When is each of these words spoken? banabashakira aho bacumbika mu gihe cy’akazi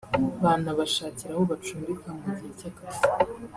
banabashakira 0.43 1.31
aho 1.33 1.43
bacumbika 1.51 2.07
mu 2.17 2.25
gihe 2.35 2.49
cy’akazi 2.59 3.01